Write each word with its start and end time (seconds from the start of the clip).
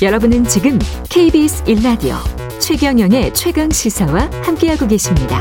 여러분은 0.00 0.44
지금 0.44 0.78
KBS 1.10 1.64
1라디오 1.64 2.14
최경영의 2.60 3.34
최강 3.34 3.70
시사와 3.70 4.30
함께하고 4.42 4.86
계십니다. 4.86 5.38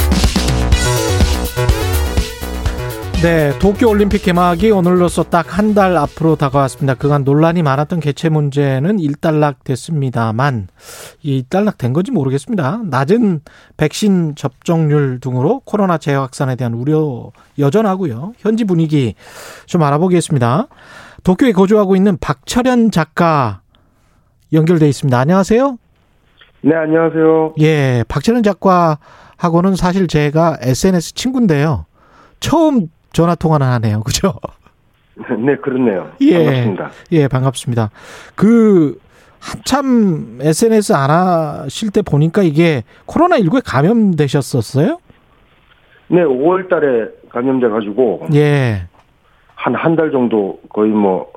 네, 3.23 3.57
도쿄올림픽 3.57 4.21
개막이 4.21 4.69
오늘로서 4.69 5.23
딱 5.23 5.57
한 5.57 5.73
달 5.73 5.97
앞으로 5.97 6.35
다가왔습니다. 6.35 6.93
그간 6.93 7.23
논란이 7.23 7.63
많았던 7.63 7.99
개최 7.99 8.29
문제는 8.29 8.99
일단락 8.99 9.63
됐습니다만 9.63 10.67
이 11.23 11.37
일단락 11.37 11.79
된 11.79 11.93
건지 11.93 12.11
모르겠습니다. 12.11 12.81
낮은 12.85 13.41
백신 13.77 14.35
접종률 14.35 15.19
등으로 15.19 15.61
코로나 15.65 15.97
재확산에 15.97 16.55
대한 16.55 16.75
우려 16.75 17.31
여전하고요. 17.57 18.33
현지 18.37 18.65
분위기 18.65 19.15
좀 19.65 19.81
알아보겠습니다. 19.81 20.67
도쿄에 21.23 21.53
거주하고 21.53 21.95
있는 21.95 22.17
박철현 22.19 22.91
작가 22.91 23.61
연결돼 24.53 24.87
있습니다. 24.87 25.17
안녕하세요. 25.17 25.77
네, 26.61 26.75
안녕하세요. 26.75 27.53
예, 27.59 28.03
박철현 28.07 28.43
작가하고는 28.43 29.75
사실 29.75 30.07
제가 30.07 30.57
SNS 30.61 31.13
친구인데요. 31.15 31.85
처음 32.39 32.87
전화 33.13 33.35
통화를 33.35 33.65
하네요. 33.67 34.01
그죠? 34.03 34.33
네, 35.39 35.55
그렇네요. 35.57 36.11
예. 36.21 36.33
반갑습니다. 36.43 36.91
예, 37.11 37.27
반갑습니다. 37.27 37.89
그 38.35 38.99
한참 39.39 40.39
SNS 40.41 40.93
안 40.93 41.09
하실 41.09 41.91
때 41.91 42.01
보니까 42.01 42.41
이게 42.43 42.83
코로나19에 43.05 43.61
감염되셨었어요? 43.65 44.99
네, 46.09 46.23
5월 46.23 46.69
달에 46.69 47.07
감염돼 47.29 47.67
가지고 47.69 48.25
예. 48.33 48.83
한 49.55 49.75
한 49.75 49.95
달 49.95 50.11
정도 50.11 50.59
거의 50.69 50.91
뭐 50.91 51.27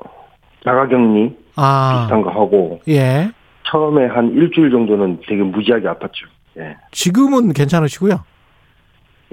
자가 0.63 0.87
격리 0.87 1.35
아. 1.55 2.01
비슷한 2.01 2.21
거 2.21 2.29
하고 2.29 2.79
예. 2.87 3.31
처음에 3.67 4.07
한 4.07 4.31
일주일 4.31 4.71
정도는 4.71 5.19
되게 5.27 5.41
무지하게 5.43 5.87
아팠죠. 5.87 6.27
예. 6.57 6.75
지금은 6.91 7.53
괜찮으시고요. 7.53 8.23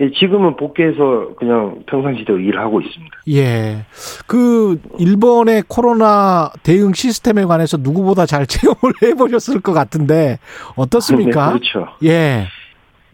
예, 0.01 0.11
지금은 0.13 0.57
복귀해서 0.57 1.35
그냥 1.37 1.83
평상시대로 1.87 2.39
일하고 2.39 2.81
있습니다. 2.81 3.17
예. 3.33 3.85
그 4.29 4.81
일본의 4.99 5.65
코로나 5.67 6.53
대응 6.63 6.93
시스템에 6.93 7.45
관해서 7.45 7.77
누구보다 7.79 8.25
잘 8.27 8.47
체험을 8.47 8.95
해 9.03 9.15
보셨을 9.15 9.61
것 9.61 9.73
같은데 9.73 10.39
어떻습니까? 10.77 11.53
네, 11.53 11.59
그렇죠. 11.59 11.89
예. 12.05 12.47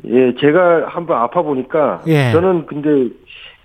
예, 0.06 0.34
제가 0.38 0.88
한번 0.88 1.22
아파 1.22 1.41
보니까 1.41 2.02
예. 2.06 2.30
저는 2.32 2.66
근데 2.66 3.14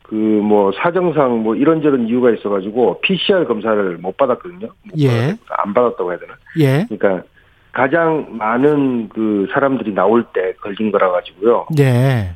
그 0.09 0.15
뭐 0.15 0.71
사정상 0.71 1.43
뭐 1.43 1.55
이런저런 1.55 2.07
이유가 2.07 2.31
있어가지고 2.31 3.01
PCR 3.01 3.45
검사를 3.45 3.97
못 3.97 4.17
받았거든요. 4.17 4.67
못 4.67 4.99
예. 4.99 5.35
안 5.49 5.73
받았다고 5.73 6.11
해야 6.11 6.19
되나? 6.19 6.33
예. 6.59 6.85
그러니까 6.89 7.23
가장 7.71 8.25
많은 8.31 9.09
그 9.09 9.47
사람들이 9.53 9.93
나올 9.93 10.23
때 10.33 10.53
걸린 10.61 10.91
거라 10.91 11.11
가지고요. 11.11 11.67
예. 11.79 12.31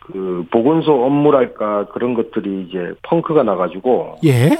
그 0.00 0.44
보건소 0.50 1.04
업무랄까 1.04 1.86
그런 1.92 2.14
것들이 2.14 2.66
이제 2.68 2.92
펑크가 3.02 3.44
나가지고 3.44 4.16
예. 4.24 4.50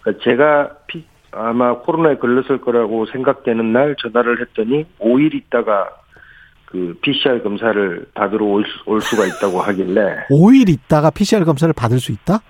그러니까 0.00 0.24
제가 0.24 0.70
피- 0.86 1.04
아마 1.30 1.78
코로나에 1.78 2.16
걸렸을 2.16 2.60
거라고 2.62 3.04
생각되는 3.06 3.72
날 3.72 3.96
전화를 3.98 4.40
했더니 4.40 4.86
5일 4.98 5.34
있다가 5.34 5.90
그 6.72 6.96
PCR 7.02 7.42
검사를 7.42 8.06
받으러 8.14 8.46
올, 8.46 8.64
수- 8.64 8.90
올 8.90 9.00
수가 9.02 9.26
있다고 9.26 9.60
하길래 9.60 10.26
5일 10.32 10.68
있다가 10.70 11.10
PCR 11.10 11.44
검사를 11.44 11.72
받을 11.74 11.98
수 12.00 12.10
있다? 12.12 12.40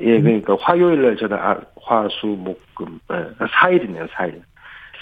예 0.00 0.20
그러니까 0.20 0.56
화요일 0.60 1.02
날 1.02 1.16
전화 1.16 1.36
아, 1.36 1.56
화 1.82 2.06
수 2.20 2.26
목금 2.26 3.00
예, 3.12 3.44
4일이네요 3.46 4.08
4일 4.10 4.40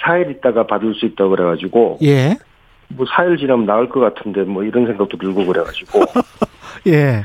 4일 0.05 0.31
있다가 0.37 0.67
받을 0.67 0.95
수 0.95 1.05
있다고 1.07 1.31
그래가지고 1.31 1.99
예. 2.03 2.37
뭐 2.89 3.05
4일 3.07 3.39
지나면 3.39 3.67
나을 3.67 3.89
것 3.89 4.01
같은데 4.01 4.43
뭐 4.43 4.63
이런 4.65 4.87
생각도 4.87 5.19
들고 5.19 5.45
그래가지고 5.47 6.01
예. 6.89 7.23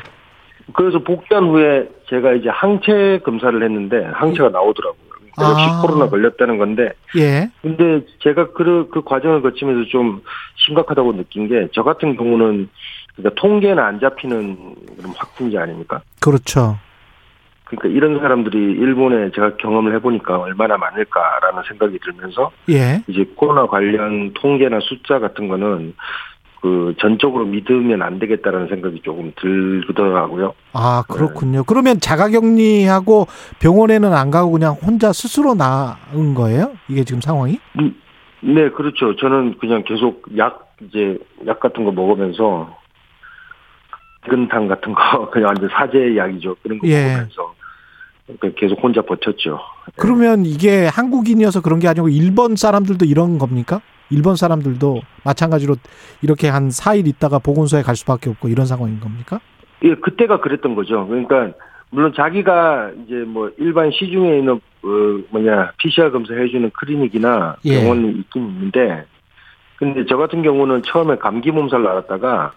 그래서 0.74 1.00
복귀한 1.00 1.45
후에 1.45 1.88
제가 2.09 2.34
이제 2.34 2.50
항체 2.50 3.19
검사를 3.24 3.62
했는데 3.62 4.03
항체가 4.13 4.50
나오더라고요. 4.50 5.03
역시 5.41 5.66
아. 5.67 5.81
코로나 5.81 6.09
걸렸다는 6.09 6.57
건데 6.57 6.91
예. 7.17 7.49
근데 7.61 8.05
제가 8.19 8.51
그, 8.53 8.88
그 8.91 9.01
과정을 9.03 9.41
거치면서 9.41 9.89
좀 9.89 10.21
심각하다고 10.55 11.13
느낀 11.17 11.47
게 11.47 11.67
저 11.73 11.83
같은 11.83 12.16
경우는 12.16 12.69
그러니까 13.16 13.41
통계는 13.41 13.81
안 13.81 13.99
잡히는 13.99 14.75
그런 14.97 15.13
확진자 15.17 15.61
아닙니까? 15.61 16.01
그렇죠. 16.21 16.77
그러니까 17.66 17.89
이런 17.89 18.19
사람들이 18.19 18.57
일본에 18.57 19.31
제가 19.31 19.55
경험을 19.57 19.95
해보니까 19.95 20.38
얼마나 20.39 20.77
많을까라는 20.77 21.63
생각이 21.67 21.97
들면서 22.00 22.51
예. 22.69 23.03
이제 23.07 23.25
코로나 23.35 23.65
관련 23.65 24.33
통계나 24.33 24.79
숫자 24.81 25.19
같은 25.19 25.47
거는 25.47 25.95
그 26.63 26.96
전적으로 26.97 27.44
믿으면 27.44 28.01
안 28.01 28.19
되겠다라는 28.19 28.69
생각이 28.69 29.01
조금 29.03 29.34
들더라고요. 29.35 30.53
아, 30.72 31.03
그렇군요. 31.09 31.66
그러면 31.66 32.00
자가격리하고 32.00 33.28
병원에는 33.59 34.13
안 34.13 34.31
가고 34.31 34.51
그냥 34.51 34.75
혼자 34.81 35.12
스스로 35.12 35.56
나은 35.56 36.34
거예요? 36.34 36.72
이게 36.88 37.03
지금 37.03 37.19
상황이? 37.19 37.59
음, 37.79 37.94
네, 38.40 38.69
그렇죠. 38.69 39.13
저는 39.18 39.57
그냥 39.59 39.84
계속 39.84 40.24
약 40.38 40.74
이제 40.79 41.19
약 41.46 41.59
같은 41.59 41.84
거 41.84 41.91
먹으면서 41.91 42.74
근탕 44.30 44.69
같은 44.69 44.94
거 44.94 45.30
그냥 45.31 45.50
완전 45.50 45.69
사제 45.69 46.16
약이죠. 46.16 46.56
그런 46.63 46.80
거 46.80 46.88
예. 46.88 47.07
먹으면서 47.07 47.53
계속 48.56 48.81
혼자 48.81 49.01
버텼죠. 49.01 49.59
그러면 49.97 50.45
이게 50.45 50.85
한국인이어서 50.88 51.59
그런 51.59 51.80
게 51.80 51.90
아니고 51.90 52.07
일본 52.07 52.56
사람들도 52.56 53.03
이런 53.03 53.38
겁니까? 53.38 53.81
일본 54.13 54.35
사람들도 54.35 55.01
마찬가지로 55.25 55.75
이렇게 56.22 56.47
한 56.47 56.69
4일 56.69 57.07
있다가 57.07 57.40
보건소에 57.40 57.81
갈 57.81 57.96
수밖에 57.96 58.29
없고 58.29 58.47
이런 58.47 58.66
상황인 58.66 59.00
겁니까? 59.00 59.40
예, 59.84 59.96
그때가 59.96 60.40
그랬던 60.40 60.75
거죠. 60.75 61.06
그러니까 61.07 61.51
물론 61.90 62.13
자기가 62.16 62.91
이제 63.06 63.16
뭐 63.16 63.51
일반 63.57 63.91
시중에 63.91 64.38
있는 64.40 64.53
어 64.53 64.88
뭐냐 65.29 65.72
PCR 65.78 66.12
검사 66.12 66.34
해주는 66.34 66.69
클리닉이나 66.72 67.57
예. 67.66 67.79
병원이 67.79 68.12
있긴 68.19 68.47
있는데, 68.47 69.06
근데 69.78 70.06
저 70.07 70.18
같은 70.18 70.41
경우는 70.41 70.84
처음에 70.84 71.18
감기 71.18 71.51
몸살 71.51 71.84
나왔다가 71.84 72.53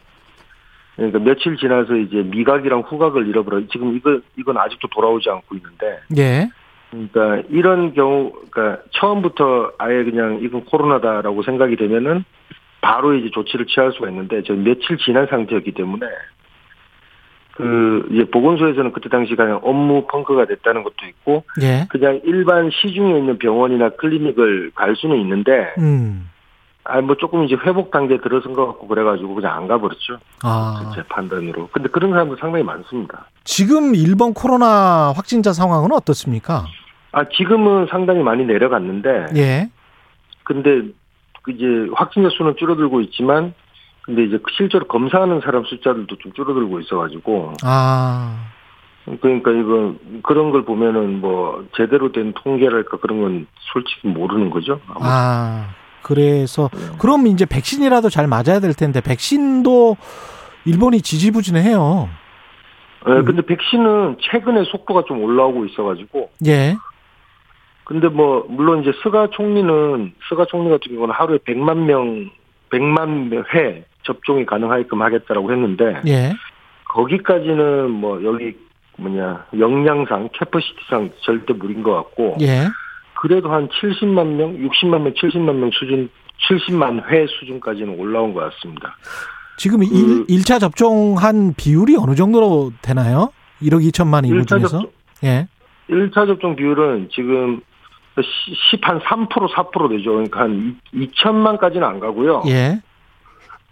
그러니까 0.96 1.18
며칠 1.18 1.56
지나서 1.56 1.94
이제 1.96 2.16
미각이랑 2.16 2.80
후각을 2.80 3.28
잃어버려. 3.28 3.66
지금 3.70 3.94
이거 3.96 4.18
이건 4.36 4.56
아직도 4.56 4.88
돌아오지 4.88 5.28
않고 5.28 5.54
있는데, 5.56 6.00
예. 6.16 6.50
그러니까 6.90 7.42
이런 7.50 7.94
경우, 7.94 8.32
그러니까 8.50 8.82
처음부터 8.92 9.72
아예 9.78 10.04
그냥 10.04 10.38
이건 10.42 10.64
코로나다라고 10.64 11.42
생각이 11.42 11.76
되면은 11.76 12.24
바로 12.80 13.14
이제 13.14 13.30
조치를 13.30 13.66
취할 13.66 13.92
수가 13.92 14.08
있는데 14.10 14.42
저 14.44 14.54
며칠 14.54 14.96
지난 14.98 15.26
상태였기 15.26 15.72
때문에 15.72 16.06
그 17.56 18.06
이제 18.12 18.24
보건소에서는 18.30 18.92
그때 18.92 19.08
당시 19.08 19.34
그냥 19.34 19.60
업무 19.62 20.06
펑크가 20.06 20.44
됐다는 20.44 20.82
것도 20.82 21.06
있고 21.08 21.44
예. 21.62 21.86
그냥 21.88 22.20
일반 22.24 22.70
시중에 22.70 23.18
있는 23.18 23.38
병원이나 23.38 23.90
클리닉을 23.90 24.72
갈 24.74 24.94
수는 24.94 25.16
있는데 25.20 25.72
음. 25.78 26.28
아뭐 26.88 27.16
조금 27.16 27.44
이제 27.44 27.56
회복 27.64 27.90
단계에 27.90 28.18
들어선 28.18 28.52
것 28.52 28.66
같고 28.66 28.86
그래가지고 28.86 29.34
그냥 29.34 29.54
안 29.54 29.66
가버렸죠 29.66 30.18
아. 30.42 30.92
제 30.94 31.02
판단으로 31.04 31.68
근데 31.72 31.88
그런 31.88 32.10
사람들 32.10 32.36
상당히 32.38 32.64
많습니다 32.64 33.26
지금 33.44 33.94
일본 33.94 34.34
코로나 34.34 35.12
확진자 35.14 35.52
상황은 35.52 35.92
어떻습니까? 35.92 36.66
아 37.12 37.24
지금은 37.28 37.86
상당히 37.90 38.22
많이 38.22 38.44
내려갔는데 38.44 39.26
예. 39.36 39.70
근데 40.44 40.82
그 41.42 41.50
이제 41.52 41.90
확진자 41.94 42.28
수는 42.30 42.54
줄어들고 42.56 43.00
있지만 43.02 43.54
근데 44.02 44.24
이제 44.24 44.38
실제로 44.56 44.86
검사하는 44.86 45.40
사람 45.40 45.64
숫자들도 45.64 46.16
좀 46.18 46.32
줄어들고 46.32 46.80
있어가지고 46.80 47.54
아. 47.64 48.52
그러니까 49.20 49.52
이거 49.52 49.94
그런 50.22 50.50
걸 50.50 50.64
보면은 50.64 51.20
뭐 51.20 51.64
제대로 51.76 52.10
된 52.10 52.32
통계랄까 52.34 52.96
그런 52.98 53.20
건 53.20 53.46
솔직히 53.72 54.08
모르는 54.08 54.50
거죠. 54.50 54.80
아마. 54.88 55.06
아. 55.06 55.68
그래서 56.06 56.70
네. 56.72 56.96
그럼 57.00 57.26
이제 57.26 57.44
백신이라도 57.44 58.10
잘 58.10 58.28
맞아야 58.28 58.60
될 58.60 58.74
텐데 58.74 59.00
백신도 59.00 59.96
일본이 60.64 61.02
지지부진해요. 61.02 62.08
예, 63.08 63.22
근데 63.22 63.42
백신은 63.42 64.18
최근에 64.20 64.64
속도가 64.70 65.02
좀 65.08 65.20
올라오고 65.24 65.64
있어가지고 65.66 66.30
예. 66.46 66.76
근데 67.82 68.06
뭐 68.06 68.46
물론 68.48 68.82
이제 68.82 68.92
스가 69.02 69.30
총리는 69.32 70.12
스가 70.28 70.46
총리 70.46 70.70
같은 70.70 70.92
경우는 70.92 71.12
하루에 71.12 71.38
100만 71.38 71.76
명 71.86 72.30
100만 72.70 73.44
회 73.52 73.84
접종이 74.04 74.46
가능하게끔 74.46 75.02
하겠다라고 75.02 75.50
했는데 75.50 76.02
예. 76.06 76.32
거기까지는 76.84 77.90
뭐 77.90 78.22
여기 78.22 78.56
뭐냐 78.96 79.46
역량상 79.58 80.28
capacity상 80.34 81.10
절대 81.22 81.52
무리인 81.52 81.82
것 81.82 81.92
같고 81.94 82.36
예. 82.42 82.68
그래도 83.20 83.50
한 83.50 83.68
70만 83.68 84.26
명, 84.36 84.56
60만 84.58 85.00
명, 85.02 85.12
70만 85.14 85.54
명 85.56 85.70
수준, 85.72 86.08
70만 86.48 87.08
회 87.10 87.26
수준까지는 87.26 87.98
올라온 87.98 88.34
것 88.34 88.40
같습니다. 88.54 88.96
지금 89.58 89.78
그- 89.80 89.86
일 89.86 90.26
1차 90.26 90.60
접종한 90.60 91.54
비율이 91.56 91.96
어느 91.98 92.14
정도로 92.14 92.72
되나요? 92.82 93.30
1억 93.62 93.80
2천만 93.88 94.26
인구 94.26 94.42
1차 94.42 94.48
중에서? 94.58 94.68
접종, 94.80 94.90
예. 95.24 95.48
1차 95.88 96.26
접종 96.26 96.56
비율은 96.56 97.08
지금 97.12 97.60
10 98.70 98.80
한 98.82 98.98
3% 99.00 99.28
4% 99.48 99.88
되죠. 99.90 100.10
그러니까 100.12 100.40
한 100.40 100.78
2천만까지는 100.94 101.82
안 101.82 102.00
가고요. 102.00 102.42
예. 102.48 102.80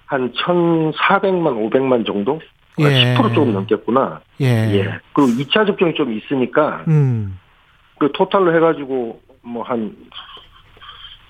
한 0.07 0.33
1,400만, 0.33 1.71
500만 1.71 2.07
정도? 2.07 2.41
예. 2.79 3.15
10% 3.15 3.35
조금 3.35 3.53
넘겠구나. 3.53 4.21
예. 4.41 4.47
예. 4.47 4.85
그리고 5.13 5.31
2차 5.43 5.67
접종이 5.67 5.95
좀 5.95 6.13
있으니까 6.13 6.85
음. 6.89 7.39
그 7.99 8.11
토탈로 8.13 8.55
해가지고 8.57 9.21
뭐한 9.45 9.95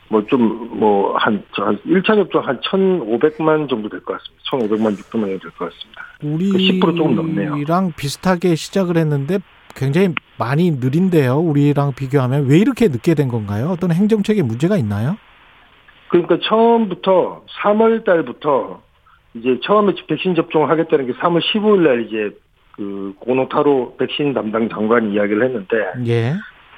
뭐좀뭐한저한 0.09 1.79
1차 1.87 2.07
접종 2.15 2.47
한 2.47 2.61
1,500만 2.61 3.69
정도 3.69 3.89
될 3.89 4.01
것 4.05 4.19
같습니다. 4.19 4.45
1,500만 4.51 4.97
600만 4.97 5.11
정도 5.11 5.39
될 5.39 5.51
것 5.53 5.73
같습니다. 5.73 6.05
우리 6.23 6.81
10% 6.81 6.97
조금 6.97 7.17
넘네요. 7.17 7.57
랑 7.67 7.93
비슷하게 7.97 8.55
시작을 8.55 8.97
했는데 8.97 9.39
굉장히 9.75 10.15
많이 10.39 10.71
느린데요. 10.71 11.37
우리랑 11.39 11.95
비교하면 11.95 12.47
왜 12.49 12.59
이렇게 12.59 12.89
늦게 12.89 13.15
된 13.15 13.29
건가요? 13.29 13.69
어떤 13.71 13.91
행정책에 13.93 14.43
문제가 14.43 14.77
있나요? 14.77 15.17
그러니까 16.09 16.39
처음부터 16.43 17.45
3월 17.63 18.05
달부터 18.05 18.83
이제 19.35 19.59
처음에 19.65 19.95
백신 20.07 20.37
접종을 20.37 20.71
하겠다는 20.71 21.07
게 21.07 21.13
3월 21.15 21.41
15일 21.41 21.79
날 21.81 22.07
이제 22.07 22.37
그 22.77 23.15
고노타로 23.19 23.97
백신 23.99 24.33
담당 24.35 24.69
장관이 24.69 25.13
이야기를 25.15 25.45
했는데 25.45 25.77
예. 26.07 26.35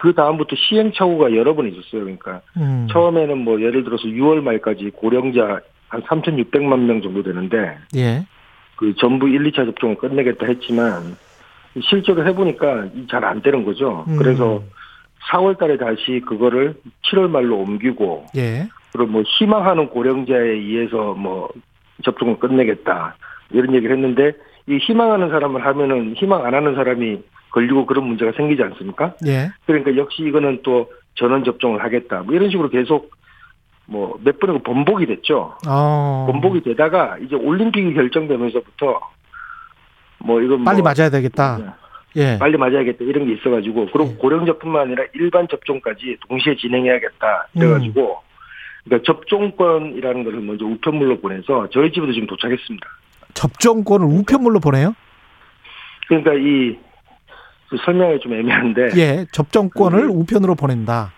그 0.07 0.15
다음부터 0.15 0.55
시행착오가 0.55 1.35
여러 1.35 1.57
번 1.57 1.67
있었어요. 1.67 2.03
그러니까 2.03 2.41
음. 2.57 2.87
처음에는 2.93 3.39
뭐 3.39 3.61
예를 3.61 3.83
들어서 3.83 4.05
6월 4.05 4.41
말까지 4.41 4.93
고령자 4.95 5.59
한 5.89 6.03
3,600만 6.03 6.79
명 6.79 7.03
정도 7.03 7.25
되는데 7.25 7.77
예. 7.97 8.25
그 8.77 8.95
전부 8.99 9.29
1, 9.29 9.43
2차 9.51 9.67
접종을 9.67 9.97
끝내겠다 9.97 10.47
했지만 10.47 11.17
실제로 11.83 12.25
해보니까 12.25 12.87
잘 13.11 13.25
안 13.25 13.43
되는 13.43 13.65
거죠. 13.65 14.05
음. 14.07 14.17
그래서 14.17 14.63
4월 15.33 15.59
달에 15.59 15.77
다시 15.77 16.23
그거를 16.25 16.75
7월 17.07 17.29
말로 17.29 17.57
옮기고 17.57 18.27
예. 18.37 18.69
그리고 18.93 19.11
뭐 19.11 19.23
희망하는 19.27 19.89
고령자에 19.89 20.51
의해서 20.51 21.15
뭐 21.15 21.49
접종을 22.05 22.39
끝내겠다 22.39 23.17
이런 23.51 23.75
얘기를 23.75 23.97
했는데 23.97 24.35
이 24.69 24.77
희망하는 24.77 25.31
사람을 25.31 25.67
하면은 25.67 26.15
희망 26.15 26.47
안 26.47 26.55
하는 26.55 26.77
사람이 26.77 27.19
걸리고 27.57 27.87
그런 27.87 28.07
문제가 28.07 28.33
생기지 28.37 28.63
않습니까? 28.63 29.15
예. 29.27 29.49
그러니까 29.65 29.97
역시 29.97 30.23
이거는 30.23 30.61
또 30.63 30.91
전원 31.15 31.43
접종을 31.45 31.83
하겠다 31.83 32.21
뭐 32.23 32.35
이런 32.35 32.51
식으로 32.51 32.69
계속 32.69 33.11
뭐 33.87 34.19
몇 34.23 34.39
번이고 34.39 34.63
번복이 34.63 35.07
됐죠. 35.07 35.57
어. 35.67 36.27
번복이 36.31 36.63
되다가 36.63 37.17
이제 37.19 37.35
올림픽이 37.35 37.95
결정되면서부터 37.95 39.01
뭐 40.19 40.43
이건 40.43 40.65
빨리 40.65 40.83
뭐 40.83 40.93
맞아야 40.93 41.09
되겠다. 41.09 41.77
예. 42.17 42.39
빨리 42.39 42.57
맞아야겠다 42.57 43.05
이런 43.05 43.27
게 43.27 43.35
있어가지고 43.35 43.89
그리고 43.93 44.11
예. 44.11 44.17
고령자뿐만 44.17 44.83
아니라 44.83 45.05
일반 45.15 45.47
접종까지 45.49 46.17
동시에 46.29 46.57
진행해야겠다 46.57 47.49
그래가지고 47.53 48.19
그러니까 48.85 49.05
접종권이라는 49.07 50.25
것을 50.25 50.41
먼저 50.41 50.65
우편물로 50.65 51.21
보내서 51.21 51.69
저희 51.73 51.93
집에도 51.93 52.13
지금 52.13 52.27
도착했습니다. 52.27 52.87
접종권을 53.35 54.07
우편물로 54.07 54.61
보내요? 54.61 54.95
그러니까 56.09 56.33
이 56.35 56.77
설명이 57.85 58.21
좀 58.21 58.33
애매한데 58.35 58.89
예. 58.97 59.27
접종권을 59.33 60.03
그- 60.09 60.13
우편으로 60.13 60.55
보낸다. 60.55 61.13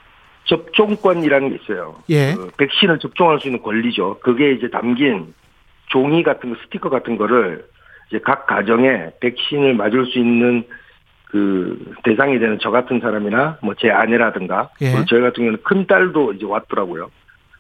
접종권이라는 0.46 1.50
게 1.50 1.58
있어요. 1.62 1.96
예. 2.10 2.32
그 2.34 2.50
백신을 2.56 2.98
접종할 3.00 3.38
수 3.40 3.48
있는 3.48 3.62
권리죠. 3.62 4.18
그게 4.20 4.52
이제 4.52 4.68
담긴 4.70 5.34
종이 5.90 6.22
같은 6.22 6.50
거, 6.54 6.56
스티커 6.64 6.88
같은 6.88 7.16
거를 7.18 7.66
이제 8.08 8.18
각 8.24 8.46
가정에 8.46 9.10
백신을 9.20 9.74
맞을 9.74 10.06
수 10.06 10.18
있는 10.18 10.64
그 11.26 11.92
대상이 12.04 12.38
되는 12.38 12.58
저 12.62 12.70
같은 12.70 13.00
사람이나 13.00 13.58
뭐 13.62 13.74
제 13.78 13.90
아내라든가 13.90 14.70
예. 14.80 14.92
그리고 14.92 15.04
저희 15.06 15.20
같은 15.20 15.34
경우는 15.44 15.58
큰 15.62 15.86
딸도 15.86 16.32
이제 16.32 16.46
왔더라고요. 16.46 17.10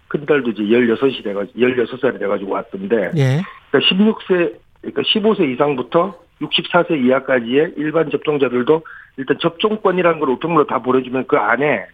큰 0.08 0.24
딸도 0.24 0.50
이제 0.52 0.62
16이 0.62 1.22
돼가지고 1.22 1.58
16살이 1.60 2.18
돼가지고 2.18 2.52
왔던데 2.52 3.10
예. 3.16 3.42
그러니까 3.70 3.94
16세 3.94 4.54
그러니까 4.80 5.02
15세 5.02 5.52
이상부터 5.52 6.18
64세 6.40 7.04
이하까지의 7.04 7.74
일반 7.76 8.10
접종자들도 8.10 8.82
일단 9.16 9.38
접종권이라는 9.40 10.20
걸 10.20 10.30
우편물로 10.30 10.66
다 10.66 10.80
보내주면 10.80 11.26
그 11.26 11.36
안에 11.36 11.86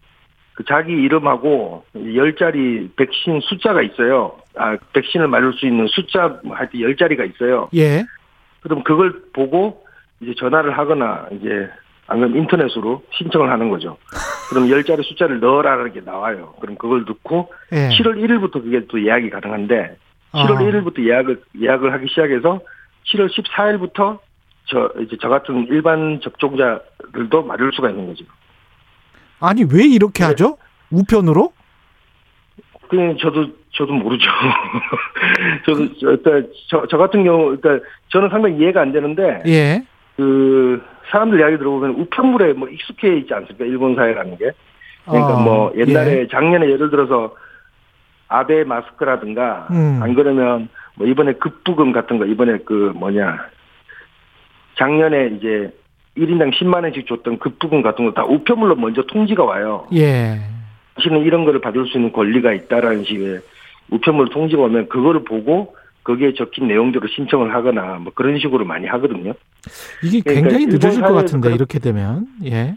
그 0.55 0.65
자기 0.65 0.93
이름하고 0.93 1.85
열 2.15 2.37
자리 2.37 2.89
백신 2.97 3.41
숫자가 3.41 3.83
있어요. 3.83 4.37
아 4.57 4.77
백신을 4.93 5.27
맞을 5.29 5.53
수 5.55 5.67
있는 5.67 5.87
숫자 5.89 6.39
뭐 6.45 6.57
하여튼 6.57 6.81
열 6.81 6.97
자리가 6.97 7.25
있어요. 7.25 7.69
예. 7.75 8.05
그럼 8.61 8.85
그걸 8.85 9.23
보고 9.33 9.85
이제 10.21 10.33
전화를 10.37 10.79
하거나 10.79 11.27
이제 11.33 11.69
안 12.07 12.19
그러면 12.19 12.39
인터넷으로 12.39 13.03
신청을 13.13 13.51
하는 13.51 13.69
거죠. 13.69 13.97
그럼 14.51 14.71
열 14.71 14.85
자리 14.85 15.03
숫자를 15.03 15.41
넣어라라는 15.41 15.93
게 15.93 16.01
나와요. 16.03 16.55
그럼 16.61 16.77
그걸 16.77 17.05
넣고 17.05 17.53
예. 17.73 17.89
7월 17.89 18.17
1일부터 18.23 18.63
그게 18.63 18.87
또 18.87 19.05
예약이 19.05 19.31
가능한데 19.31 19.97
7월 20.35 20.57
아. 20.57 20.61
1일부터 20.61 21.05
예약을 21.05 21.43
예약을 21.61 21.93
하기 21.95 22.09
시작해서 22.09 22.61
7월 23.07 23.29
14일부터 23.31 24.19
저 24.67 24.91
이제 25.01 25.17
저 25.21 25.29
같은 25.29 25.67
일반 25.69 26.21
접종자들도 26.23 27.43
맞을 27.45 27.71
수가 27.75 27.91
있는 27.91 28.07
거죠. 28.07 28.25
아니 29.41 29.63
왜 29.63 29.85
이렇게 29.85 30.23
네. 30.23 30.29
하죠? 30.29 30.57
우편으로? 30.91 31.53
그냥 32.89 33.17
저도 33.19 33.47
저도 33.71 33.93
모르죠. 33.93 34.31
저도 35.67 35.89
저, 35.99 36.17
저, 36.69 36.87
저 36.87 36.97
같은 36.97 37.25
경우 37.25 37.57
그러니까 37.57 37.85
저는 38.09 38.29
상당히 38.31 38.59
이해가 38.59 38.81
안 38.81 38.93
되는데 38.93 39.43
예. 39.47 39.85
그 40.17 40.83
사람들 41.11 41.41
이야기 41.41 41.59
들어보면 41.59 41.91
우편물에 42.01 42.55
뭐 42.55 42.69
익숙해 42.69 43.17
있지 43.19 43.35
않습니까? 43.35 43.65
일본 43.65 43.95
사회라는 43.97 44.39
게. 44.39 44.53
그러니까 45.05 45.37
어, 45.37 45.41
뭐 45.41 45.73
옛날에 45.77 46.21
예. 46.21 46.29
작년에 46.29 46.71
예를 46.71 46.91
들어서 46.91 47.35
아베 48.29 48.65
마스크라든가 48.65 49.69
음. 49.71 50.01
안 50.03 50.15
그러면 50.15 50.69
뭐 50.95 51.07
이번에 51.07 51.35
급부금 51.35 51.93
같은 51.93 52.19
거 52.19 52.25
이번에 52.25 52.59
그 52.65 52.93
뭐냐 52.95 53.49
작년에 54.77 55.33
이제 55.37 55.71
1인당 56.17 56.53
10만 56.55 56.83
원씩 56.85 57.07
줬던 57.07 57.39
급부금 57.39 57.83
같은 57.83 58.05
거 58.05 58.13
다 58.13 58.25
우편물로 58.25 58.77
먼저 58.77 59.03
통지가 59.03 59.45
와요. 59.45 59.87
예. 59.95 60.41
당신은 60.95 61.23
이런 61.23 61.45
거를 61.45 61.61
받을 61.61 61.87
수 61.87 61.99
있는 61.99 62.13
권리가 62.13 62.53
있다라는 62.53 63.05
식의 63.05 63.41
우편물 63.91 64.29
통지가 64.31 64.63
오면 64.63 64.89
그거를 64.89 65.25
보고 65.25 65.75
거기에 66.05 66.35
적힌 66.35 66.69
내용대로 66.69 67.07
신청을 67.09 67.53
하거나 67.55 67.99
뭐 67.99 68.13
그런 68.15 68.39
식으로 68.39 68.65
많이 68.65 68.87
하거든요. 68.87 69.33
이게 70.05 70.21
그러니까 70.21 70.33
굉장히 70.51 70.67
늦어질 70.67 71.01
것 71.03 71.15
같은데 71.15 71.47
그런- 71.49 71.57
이렇게 71.57 71.79
되면 71.79 72.27
예. 72.45 72.75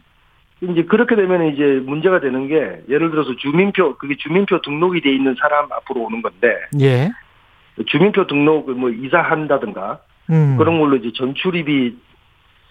이제 0.61 0.83
그렇게 0.85 1.15
되면 1.15 1.53
이제 1.53 1.79
문제가 1.85 2.19
되는 2.19 2.47
게 2.47 2.55
예를 2.89 3.11
들어서 3.11 3.35
주민표 3.35 3.97
그게 3.97 4.15
주민표 4.17 4.61
등록이 4.61 5.01
돼 5.01 5.13
있는 5.13 5.35
사람 5.39 5.67
앞으로 5.71 6.01
오는 6.01 6.22
건데 6.24 6.55
예. 6.79 7.12
주민표 7.86 8.25
등록을 8.25 8.74
뭐 8.74 8.89
이사한다든가 8.89 10.00
음. 10.29 10.57
그런 10.57 10.79
걸로 10.79 10.96
이제 10.98 11.12
전출입이 11.15 11.96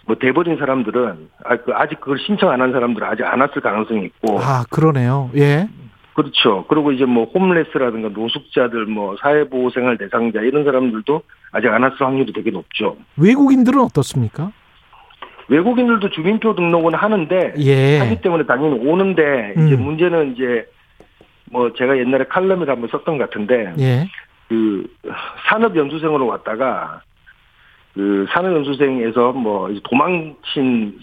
뭐 0.06 0.16
돼버린 0.16 0.56
사람들은 0.56 1.28
아, 1.44 1.56
그 1.56 1.72
아직 1.74 2.00
그걸 2.00 2.18
신청 2.18 2.50
안 2.50 2.60
한 2.60 2.72
사람들은 2.72 3.06
아직 3.06 3.24
안 3.24 3.40
왔을 3.40 3.60
가능성이 3.60 4.04
있고 4.06 4.38
아 4.40 4.64
그러네요. 4.70 5.30
예. 5.36 5.68
그렇죠. 6.14 6.64
그리고 6.68 6.92
이제 6.92 7.04
뭐 7.04 7.24
홈레스라든가 7.24 8.08
노숙자들 8.08 8.86
뭐 8.86 9.16
사회보호생활 9.20 9.98
대상자 9.98 10.40
이런 10.40 10.64
사람들도 10.64 11.22
아직 11.52 11.68
안 11.68 11.82
왔을 11.82 12.00
확률이 12.00 12.32
되게 12.32 12.50
높죠. 12.50 12.96
외국인들은 13.18 13.80
어떻습니까? 13.80 14.50
외국인들도 15.48 16.08
주민표 16.10 16.54
등록은 16.54 16.94
하는데 16.94 17.54
예. 17.58 17.98
하기 17.98 18.20
때문에 18.20 18.46
당연히 18.46 18.78
오는데 18.88 19.54
이제 19.56 19.74
음. 19.74 19.82
문제는 19.84 20.32
이제 20.34 20.66
뭐 21.50 21.72
제가 21.74 21.98
옛날에 21.98 22.24
칼럼을 22.24 22.68
한번 22.68 22.88
썼던 22.90 23.18
것 23.18 23.28
같은데 23.30 23.72
예. 23.78 24.08
그 24.48 24.86
산업 25.48 25.76
연수생으로 25.76 26.26
왔다가 26.26 27.02
그 27.96 28.26
산업연수생에서 28.30 29.32
뭐 29.32 29.70
이제 29.70 29.80
도망친 29.84 31.00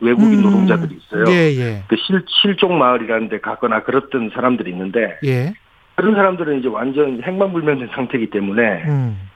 외국인 0.00 0.40
음. 0.40 0.42
노동자들이 0.42 0.96
있어요. 0.96 1.24
예, 1.28 1.56
예. 1.56 1.82
그 1.86 1.96
실, 1.96 2.22
실종 2.42 2.76
마을이라는 2.76 3.28
데 3.28 3.38
갔거나 3.38 3.84
그랬던 3.84 4.32
사람들이 4.34 4.70
있는데 4.72 5.16
예. 5.24 5.54
그런 5.94 6.16
사람들은 6.16 6.58
이제 6.58 6.68
완전 6.68 7.22
행방불명된 7.22 7.90
상태이기 7.94 8.30
때문에 8.30 8.82
음. 8.84 9.30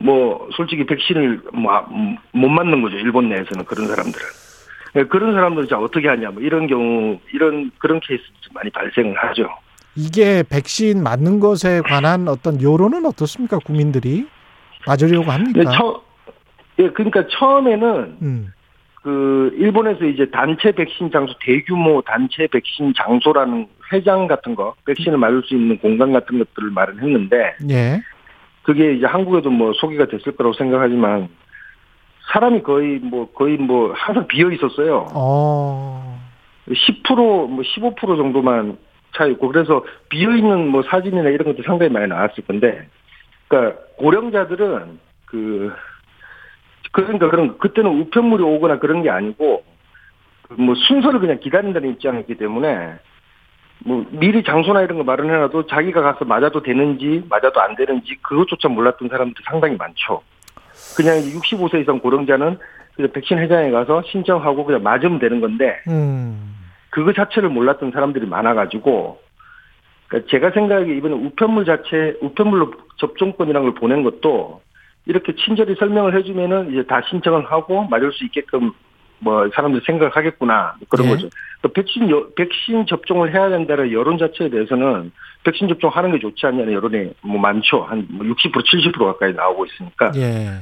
뭐 0.00 0.48
솔직히 0.56 0.84
백신을 0.86 1.42
뭐못 1.52 2.50
맞는 2.50 2.82
거죠 2.82 2.96
일본 2.96 3.28
내에서는 3.28 3.64
그런 3.64 3.86
사람들은 3.86 4.26
예, 4.96 5.04
그런 5.04 5.34
사람들은 5.34 5.68
자 5.68 5.78
어떻게 5.78 6.08
하냐 6.08 6.30
뭐 6.30 6.42
이런 6.42 6.66
경우 6.66 7.20
이런 7.32 7.70
그런 7.78 8.00
케이스 8.00 8.24
많이 8.52 8.70
발생을 8.70 9.16
하죠. 9.16 9.48
이게 9.94 10.42
백신 10.48 11.02
맞는 11.02 11.38
것에 11.38 11.80
관한 11.82 12.26
어떤 12.26 12.60
여론은 12.60 13.06
어떻습니까? 13.06 13.58
국민들이 13.58 14.26
맞으려고 14.86 15.30
합니까? 15.30 15.60
예, 15.60 15.64
처, 15.64 16.02
예, 16.80 16.90
그러니까 16.90 17.26
처음에는 17.28 18.16
음. 18.22 18.52
그 19.02 19.54
일본에서 19.58 20.04
이제 20.04 20.28
단체 20.30 20.72
백신 20.72 21.10
장소 21.10 21.32
대규모 21.40 22.02
단체 22.02 22.46
백신 22.46 22.92
장소라는 22.94 23.66
회장 23.92 24.26
같은 24.26 24.54
거 24.54 24.74
백신을 24.84 25.16
맞을 25.16 25.42
수 25.44 25.54
있는 25.54 25.78
공간 25.78 26.12
같은 26.12 26.38
것들을 26.38 26.70
마련했는데 26.70 27.56
예. 27.70 28.00
그게 28.62 28.92
이제 28.94 29.06
한국에도 29.06 29.50
뭐 29.50 29.72
소개가 29.72 30.06
됐을 30.06 30.36
거라고 30.36 30.54
생각하지만 30.54 31.28
사람이 32.32 32.62
거의 32.62 32.98
뭐 32.98 33.30
거의 33.32 33.56
뭐 33.56 33.92
항상 33.94 34.26
비어 34.26 34.50
있었어요. 34.50 35.06
어. 35.14 36.20
10%뭐 36.68 37.62
15% 37.62 37.96
정도만 38.16 38.76
차 39.16 39.26
있고 39.26 39.48
그래서 39.48 39.84
비어 40.08 40.36
있는 40.36 40.68
뭐 40.68 40.82
사진이나 40.82 41.30
이런 41.30 41.52
것도 41.52 41.64
상당히 41.64 41.90
많이 41.90 42.06
나왔을 42.06 42.44
건데, 42.44 42.86
그러니까 43.48 43.80
고령자들은 43.96 44.98
그 45.24 45.72
그러니까 46.92 47.30
그런 47.30 47.58
그때는 47.58 47.90
우편물이 48.00 48.42
오거나 48.42 48.78
그런 48.78 49.02
게 49.02 49.10
아니고 49.10 49.64
뭐 50.56 50.74
순서를 50.74 51.20
그냥 51.20 51.38
기다린다는 51.38 51.90
입장이기 51.90 52.36
때문에 52.36 52.94
뭐 53.84 54.04
미리 54.10 54.42
장소나 54.42 54.82
이런 54.82 54.98
거 54.98 55.04
마련해놔도 55.04 55.66
자기가 55.66 56.02
가서 56.02 56.24
맞아도 56.24 56.62
되는지 56.62 57.24
맞아도 57.28 57.60
안 57.60 57.76
되는지 57.76 58.16
그것조차 58.22 58.68
몰랐던 58.68 59.08
사람들이 59.08 59.44
상당히 59.48 59.76
많죠. 59.76 60.22
그냥 60.96 61.18
65세 61.18 61.82
이상 61.82 61.98
고령자는 62.00 62.58
그냥 62.96 63.12
백신 63.12 63.38
회장에 63.38 63.70
가서 63.70 64.02
신청하고 64.06 64.64
그냥 64.64 64.82
맞으면 64.82 65.18
되는 65.18 65.40
건데 65.40 65.80
음. 65.88 66.56
그거 66.90 67.12
자체를 67.12 67.48
몰랐던 67.48 67.92
사람들이 67.92 68.26
많아가지고 68.26 69.20
그러니까 70.08 70.30
제가 70.30 70.50
생각하기에 70.50 70.96
이번에 70.96 71.14
우편물 71.14 71.64
자체 71.64 72.16
우편물로 72.20 72.72
접종권이라는 72.96 73.70
걸 73.70 73.80
보낸 73.80 74.02
것도 74.02 74.60
이렇게 75.06 75.34
친절히 75.36 75.74
설명을 75.78 76.16
해주면은 76.18 76.72
이제 76.72 76.86
다 76.86 77.00
신청을 77.08 77.50
하고 77.50 77.84
맞을 77.84 78.12
수 78.12 78.24
있게끔 78.24 78.72
뭐 79.18 79.48
사람들이 79.54 79.82
생각하겠구나 79.84 80.74
그런 80.88 81.06
네. 81.06 81.12
거죠. 81.14 81.28
또 81.62 81.68
백신 81.72 82.10
여- 82.10 82.26
백신 82.36 82.86
접종을 82.86 83.34
해야 83.34 83.48
된다는 83.50 83.92
여론 83.92 84.16
자체에 84.18 84.48
대해서는 84.48 85.12
백신 85.44 85.68
접종하는 85.68 86.12
게 86.12 86.18
좋지 86.18 86.46
않냐는 86.46 86.72
여론이 86.72 87.12
뭐 87.22 87.38
많죠. 87.38 87.82
한 87.82 88.06
60% 88.08 88.52
70% 88.52 88.98
가까이 88.98 89.32
나오고 89.34 89.66
있으니까 89.66 90.12
예. 90.16 90.58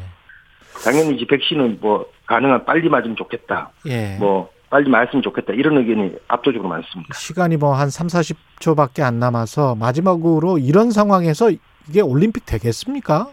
당연히 0.84 1.16
이제 1.16 1.24
백신은 1.26 1.78
뭐 1.80 2.06
가능한 2.26 2.64
빨리 2.64 2.88
맞으면 2.88 3.16
좋겠다. 3.16 3.70
예. 3.86 4.16
뭐 4.18 4.50
빨리 4.70 4.88
맞으면 4.88 5.22
좋겠다. 5.22 5.52
이런 5.54 5.76
의견이 5.78 6.12
압도적으로 6.28 6.68
많습니다. 6.68 7.14
시간이 7.14 7.56
뭐 7.56 7.74
한 7.74 7.90
3, 7.90 8.06
40초밖에 8.08 9.02
안 9.02 9.18
남아서 9.18 9.74
마지막으로 9.76 10.58
이런 10.58 10.90
상황에서 10.90 11.50
이게 11.88 12.00
올림픽 12.00 12.44
되겠습니까? 12.44 13.28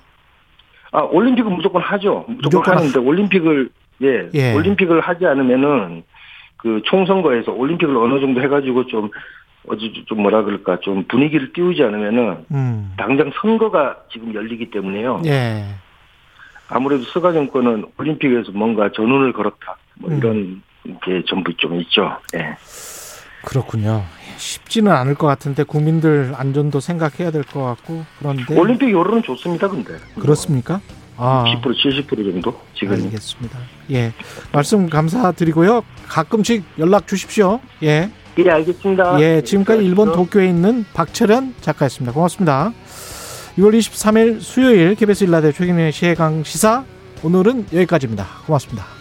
아 0.92 1.02
올림픽은 1.02 1.52
무조건 1.52 1.82
하죠. 1.82 2.26
무조건, 2.28 2.62
무조건 2.62 2.78
하는데 2.78 3.00
올림픽을 3.00 3.70
예, 4.04 4.30
예. 4.34 4.54
올림픽을 4.54 5.02
하지 5.02 5.26
않으면은 5.26 6.04
그 6.58 6.82
총선거에서 6.86 7.52
올림픽을 7.52 7.96
어느 7.98 8.20
정도 8.20 8.42
해가지고 8.42 8.88
좀 8.88 9.10
어제 9.68 9.92
좀 10.06 10.22
뭐라 10.22 10.44
그럴까 10.44 10.80
좀 10.82 11.06
분위기를 11.08 11.54
띄우지 11.54 11.84
않으면은 11.84 12.46
음. 12.52 12.94
당장 12.98 13.32
선거가 13.42 13.98
지금 14.12 14.34
열리기 14.34 14.70
때문에요. 14.72 15.22
예. 15.26 15.66
아무래도 16.70 17.04
스가 17.04 17.32
정권은 17.32 17.86
올림픽에서 17.98 18.52
뭔가 18.54 18.90
전운을 18.92 19.34
걸었다. 19.34 19.78
뭐 20.00 20.10
음. 20.12 20.18
이런 20.18 20.62
게 21.04 21.24
전부 21.28 21.54
좀 21.58 21.80
있죠. 21.82 22.18
예. 22.36 22.56
그렇군요. 23.46 24.04
쉽지는 24.38 24.92
않을 24.92 25.16
것 25.16 25.28
같은데 25.28 25.64
국민들 25.64 26.34
안전도 26.36 26.80
생각해야 26.82 27.32
될 27.32 27.44
것 27.44 27.64
같고 27.64 28.04
그런데 28.20 28.60
올림픽 28.60 28.92
여론은 28.92 29.24
좋습니다, 29.24 29.70
근데. 29.70 29.96
그렇습니까? 30.20 30.82
아, 31.18 31.46
10% 31.48 32.08
70% 32.08 32.34
정도 32.34 32.60
지금. 32.78 32.94
알겠습니다. 32.96 33.58
예. 33.92 34.12
말씀 34.52 34.90
감사드리고요. 34.90 35.84
가끔씩 36.08 36.64
연락 36.80 37.08
주십시오. 37.08 37.62
예. 37.84 38.10
예, 38.38 38.50
알겠습니다. 38.50 39.22
예, 39.22 39.42
지금까지 39.42 39.80
네, 39.80 39.86
일본. 39.86 40.12
도쿄에 40.12 40.50
있는 40.50 40.84
박철현 40.94 41.56
작가였습니다. 41.62 42.12
고맙습니다. 42.12 42.74
6월 43.58 43.78
23일 43.80 44.42
수요일 44.42 44.96
KBS 44.96 45.24
일라디오 45.24 45.54
최경의 45.54 45.94
시해강 45.94 46.44
시사 46.44 46.84
오늘은 47.24 47.68
여기까지입니다. 47.72 48.26
고맙습니다. 48.46 48.95